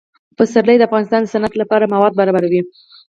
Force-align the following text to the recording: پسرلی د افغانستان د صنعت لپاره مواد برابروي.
پسرلی 0.37 0.75
د 0.77 0.83
افغانستان 0.89 1.21
د 1.23 1.27
صنعت 1.33 1.53
لپاره 1.61 1.91
مواد 1.93 2.13
برابروي. 2.19 2.61